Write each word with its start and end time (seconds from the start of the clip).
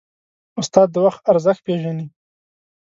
استاد 0.59 0.87
د 0.93 0.97
وخت 1.05 1.21
ارزښت 1.31 1.61
پېژني. 1.67 2.05